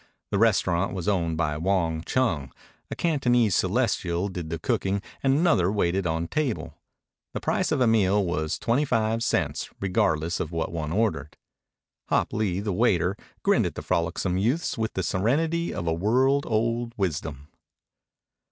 [0.31, 2.51] The restaurant was owned by Wong Chung.
[2.89, 6.73] A Cantonese celestial did the cooking and another waited on table.
[7.35, 11.37] The price of a meal was twenty five cents, regardless of what one ordered.
[12.09, 16.47] Hop Lee, the waiter, grinned at the frolicsome youths with the serenity of a world
[16.49, 17.49] old wisdom.